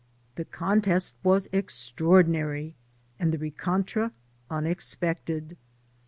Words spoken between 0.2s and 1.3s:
The contest